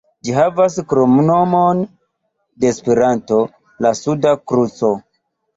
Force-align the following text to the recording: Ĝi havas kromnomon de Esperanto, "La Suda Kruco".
Ĝi 0.27 0.31
havas 0.35 0.77
kromnomon 0.93 1.83
de 2.65 2.71
Esperanto, 2.71 3.39
"La 3.87 3.93
Suda 4.03 4.37
Kruco". 4.51 4.95